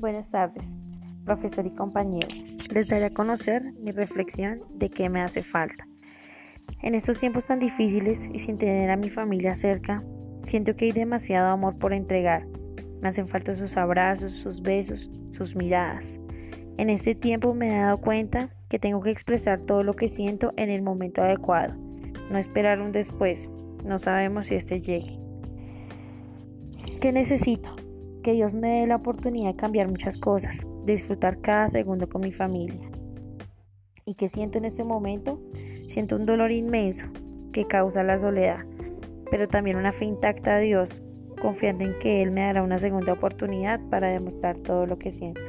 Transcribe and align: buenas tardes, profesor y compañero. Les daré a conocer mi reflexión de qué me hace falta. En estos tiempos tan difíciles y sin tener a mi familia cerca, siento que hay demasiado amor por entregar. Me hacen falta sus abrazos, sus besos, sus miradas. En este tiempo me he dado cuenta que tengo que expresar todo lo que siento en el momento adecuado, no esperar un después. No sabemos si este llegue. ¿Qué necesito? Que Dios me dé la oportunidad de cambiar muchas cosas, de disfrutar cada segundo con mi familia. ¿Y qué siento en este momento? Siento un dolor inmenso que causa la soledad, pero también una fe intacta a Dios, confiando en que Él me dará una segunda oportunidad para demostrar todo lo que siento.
buenas 0.00 0.30
tardes, 0.30 0.82
profesor 1.26 1.66
y 1.66 1.74
compañero. 1.74 2.28
Les 2.70 2.88
daré 2.88 3.06
a 3.06 3.10
conocer 3.10 3.74
mi 3.82 3.92
reflexión 3.92 4.62
de 4.70 4.88
qué 4.88 5.10
me 5.10 5.20
hace 5.20 5.42
falta. 5.42 5.86
En 6.82 6.94
estos 6.94 7.20
tiempos 7.20 7.46
tan 7.46 7.58
difíciles 7.58 8.26
y 8.32 8.38
sin 8.38 8.56
tener 8.56 8.90
a 8.90 8.96
mi 8.96 9.10
familia 9.10 9.54
cerca, 9.54 10.02
siento 10.44 10.74
que 10.74 10.86
hay 10.86 10.92
demasiado 10.92 11.48
amor 11.48 11.78
por 11.78 11.92
entregar. 11.92 12.46
Me 13.02 13.08
hacen 13.08 13.28
falta 13.28 13.54
sus 13.54 13.76
abrazos, 13.76 14.32
sus 14.32 14.62
besos, 14.62 15.10
sus 15.28 15.54
miradas. 15.54 16.18
En 16.78 16.88
este 16.88 17.14
tiempo 17.14 17.52
me 17.54 17.68
he 17.68 17.78
dado 17.78 17.98
cuenta 17.98 18.48
que 18.70 18.78
tengo 18.78 19.02
que 19.02 19.10
expresar 19.10 19.60
todo 19.60 19.82
lo 19.82 19.94
que 19.94 20.08
siento 20.08 20.54
en 20.56 20.70
el 20.70 20.80
momento 20.80 21.22
adecuado, 21.22 21.74
no 22.30 22.38
esperar 22.38 22.80
un 22.80 22.92
después. 22.92 23.50
No 23.84 23.98
sabemos 23.98 24.46
si 24.46 24.54
este 24.54 24.80
llegue. 24.80 25.18
¿Qué 27.00 27.12
necesito? 27.12 27.76
Que 28.22 28.32
Dios 28.32 28.54
me 28.54 28.80
dé 28.80 28.86
la 28.86 28.96
oportunidad 28.96 29.50
de 29.50 29.56
cambiar 29.56 29.88
muchas 29.88 30.18
cosas, 30.18 30.60
de 30.84 30.92
disfrutar 30.92 31.40
cada 31.40 31.68
segundo 31.68 32.08
con 32.08 32.20
mi 32.20 32.32
familia. 32.32 32.90
¿Y 34.04 34.14
qué 34.14 34.28
siento 34.28 34.58
en 34.58 34.66
este 34.66 34.84
momento? 34.84 35.40
Siento 35.88 36.16
un 36.16 36.26
dolor 36.26 36.52
inmenso 36.52 37.06
que 37.52 37.66
causa 37.66 38.02
la 38.02 38.18
soledad, 38.18 38.66
pero 39.30 39.48
también 39.48 39.76
una 39.76 39.92
fe 39.92 40.04
intacta 40.04 40.56
a 40.56 40.58
Dios, 40.58 41.02
confiando 41.40 41.84
en 41.84 41.98
que 41.98 42.22
Él 42.22 42.30
me 42.30 42.42
dará 42.42 42.62
una 42.62 42.78
segunda 42.78 43.12
oportunidad 43.12 43.80
para 43.88 44.08
demostrar 44.08 44.58
todo 44.58 44.86
lo 44.86 44.98
que 44.98 45.10
siento. 45.10 45.40